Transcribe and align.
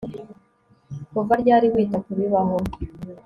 Kuva 1.13 1.33
ryari 1.41 1.67
wita 1.73 1.97
kubibaho 2.05 2.57